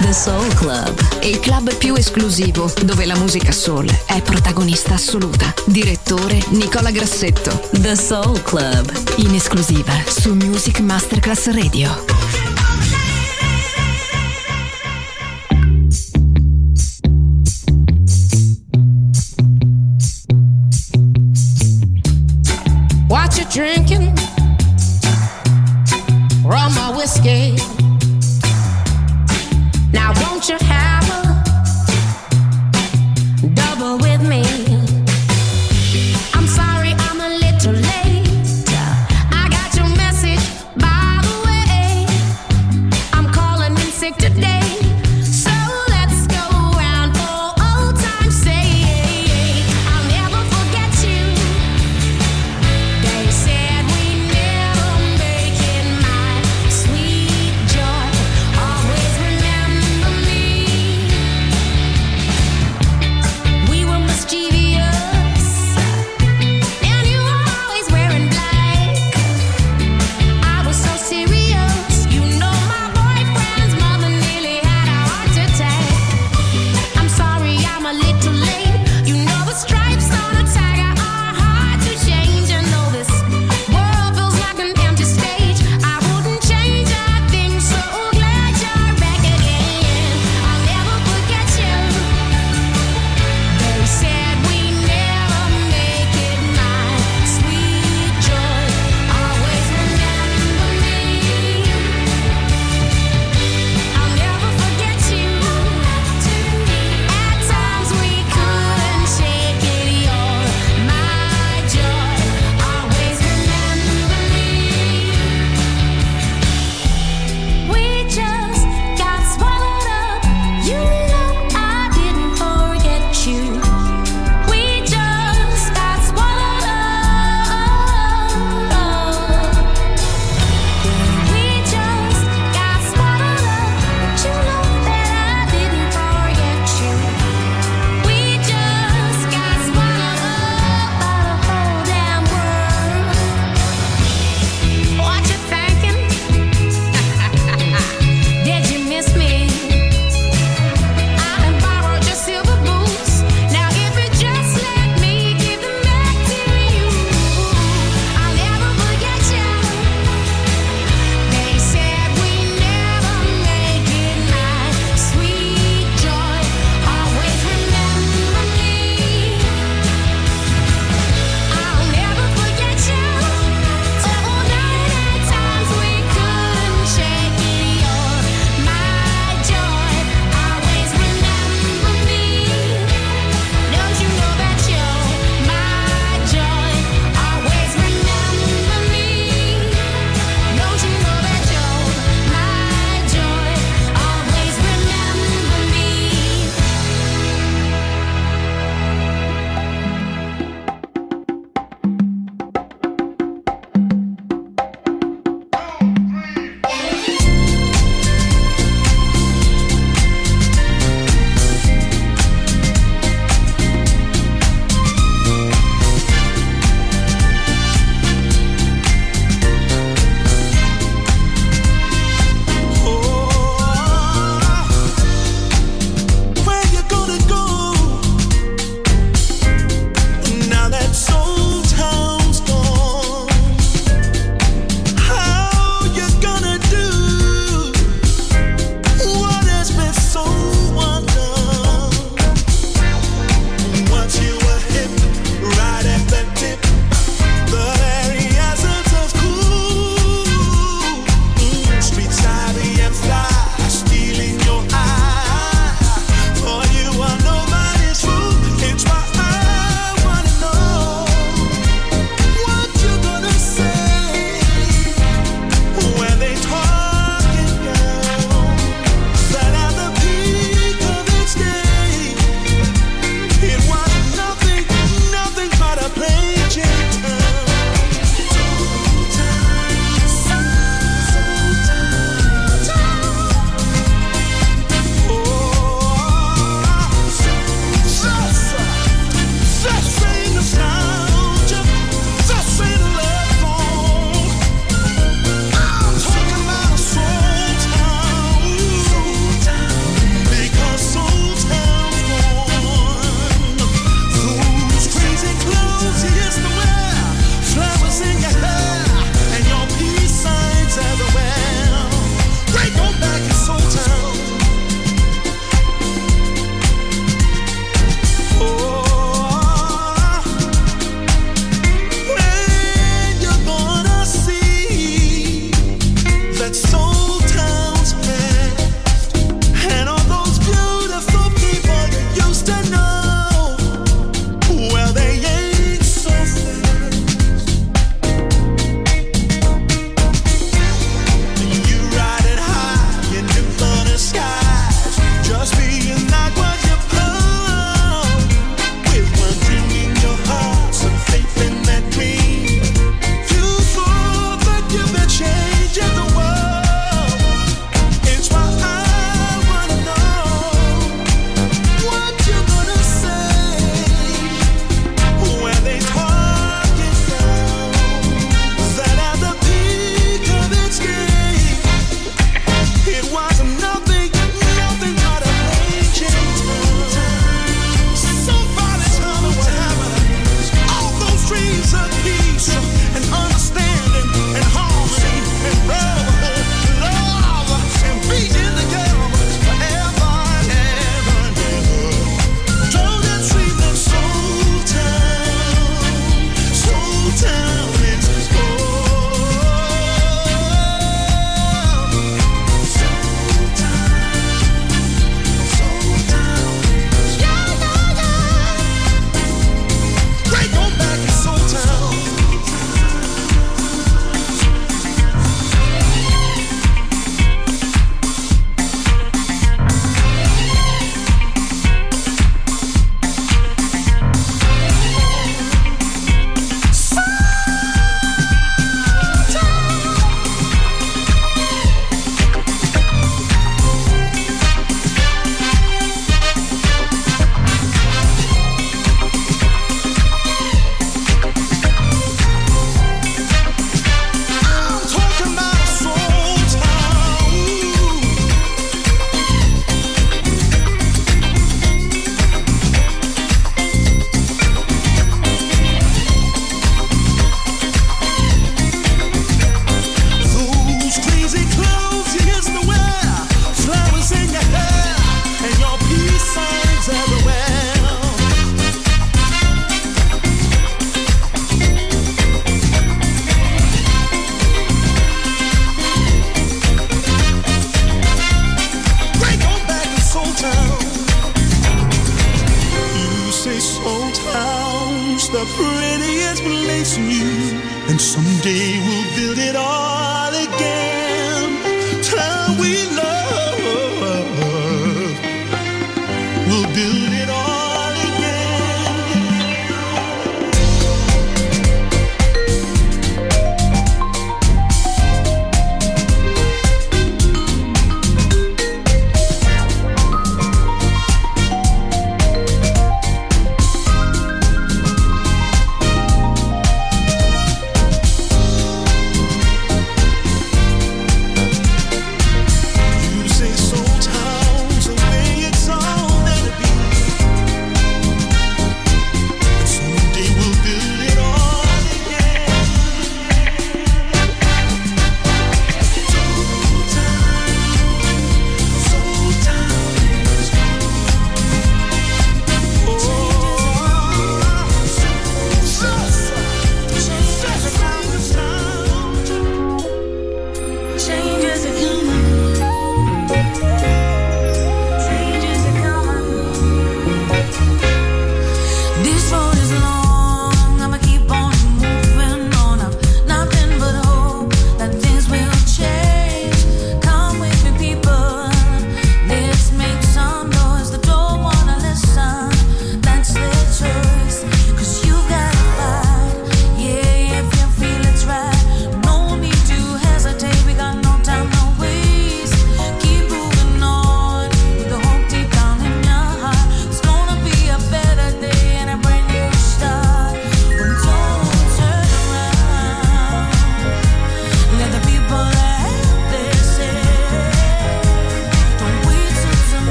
[0.00, 5.52] The Soul Club, il club più esclusivo dove la musica soul è protagonista assoluta.
[5.66, 7.68] Direttore Nicola Grassetto.
[7.72, 12.20] The Soul Club, in esclusiva su Music Masterclass Radio.
[23.52, 24.16] Drinking?
[26.44, 27.79] Rum or whiskey?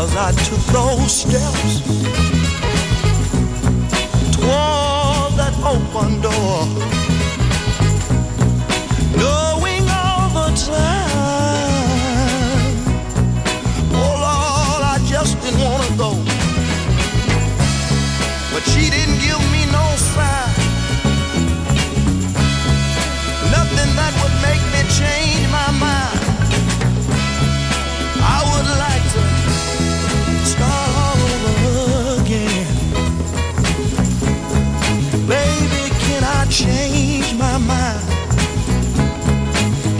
[0.00, 1.80] Cause I took those steps
[4.34, 7.09] toward that open door.
[36.60, 38.04] change my mind.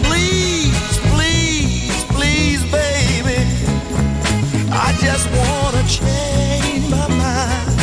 [0.04, 3.40] Please, please, please, baby,
[4.70, 7.76] I just wanna change my mind.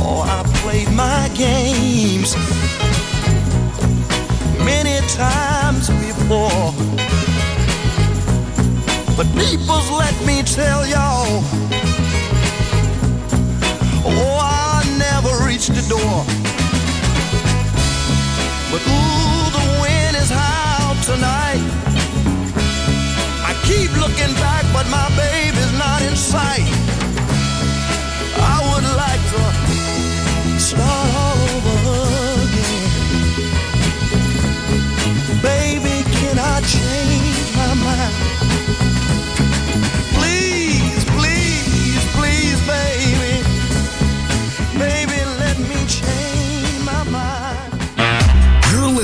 [0.00, 2.34] Oh, I played my games
[4.70, 6.72] many times before,
[9.14, 11.63] but peoples, let me tell y'all.
[15.88, 16.24] your door.
[18.70, 21.62] But ooh, the wind is high tonight.
[23.44, 26.83] I keep looking back, but my baby's not in sight.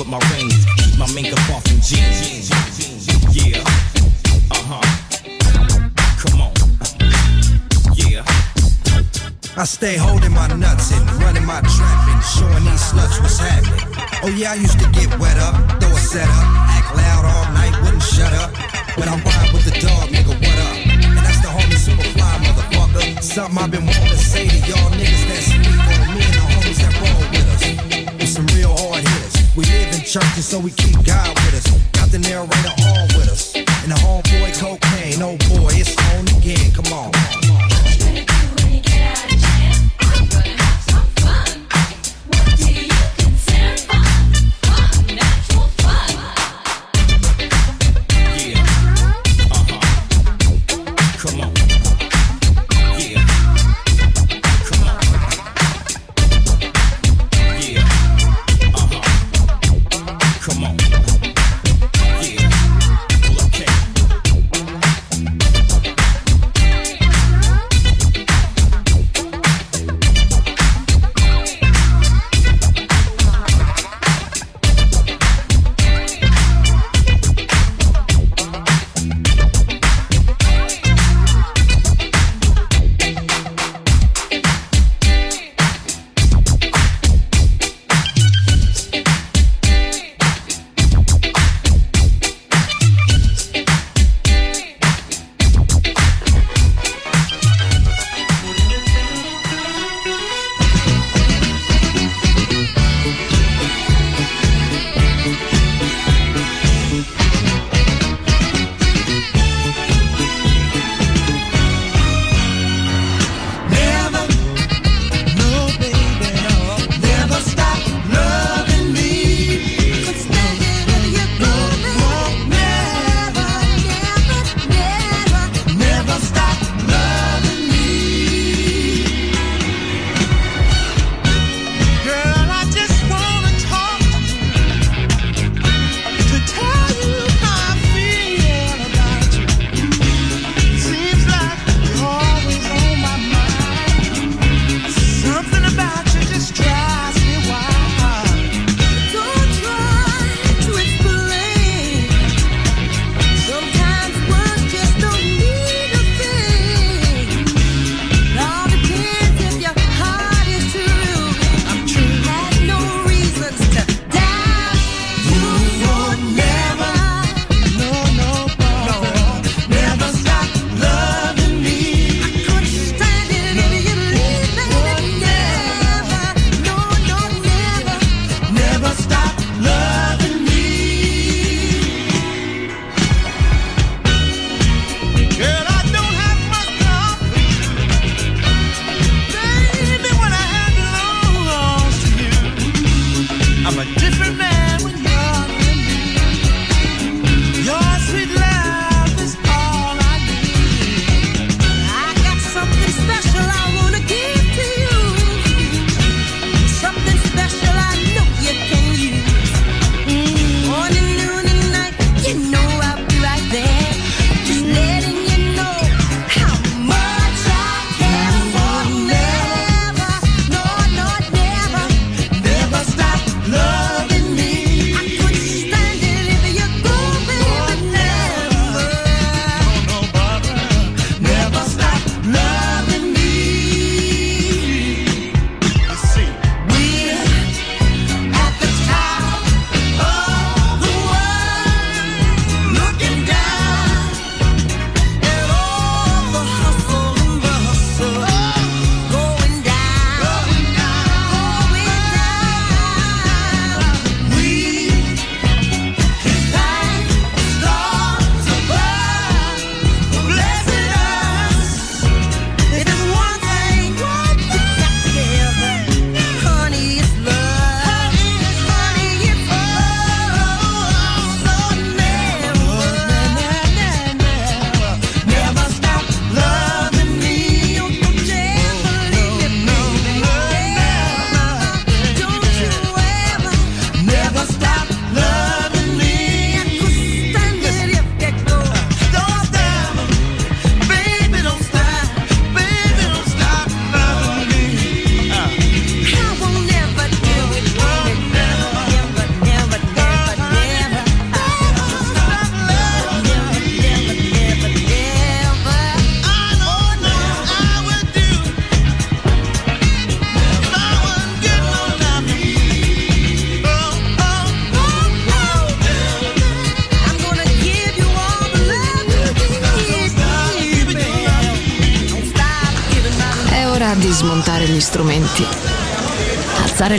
[0.00, 0.64] with my rings.
[0.80, 2.48] Keep my makeup off and jeans.
[3.36, 3.60] Yeah.
[4.48, 4.84] Uh huh.
[6.16, 6.52] Come on.
[7.94, 8.24] Yeah.
[9.60, 13.84] I stay holding my nuts and running my trap and showing these sluts what's happening.
[14.24, 17.52] Oh yeah, I used to get wet up, throw a set up, act loud all
[17.52, 18.50] night, wouldn't shut up.
[18.96, 20.76] But I'm riding with the dog, nigga, what up?
[20.88, 23.22] And that's the homie superfly motherfucker.
[23.22, 26.44] Something I've been wanting to say to y'all niggas that speak on me and the
[26.48, 27.64] homies that roll with us.
[28.16, 29.09] With some real hard
[29.56, 31.66] we live in churches, so we keep God with us.
[31.92, 33.54] Got the narrator on with us.
[33.56, 36.72] And the homeboy cocaine, oh boy, it's on again.
[36.72, 37.12] Come on.
[37.12, 37.69] Come on.